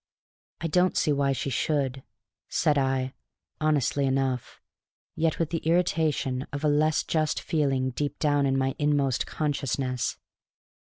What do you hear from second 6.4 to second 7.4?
of a less just